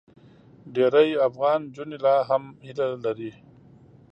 [0.73, 3.31] ډېری افغان نجونې لا هم هیله لري.